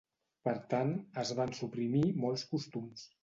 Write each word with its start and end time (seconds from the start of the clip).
Per 0.47 0.53
tant, 0.71 0.93
es 1.25 1.33
van 1.41 1.53
suprimir 1.59 2.03
molts 2.25 2.47
costums. 2.55 3.05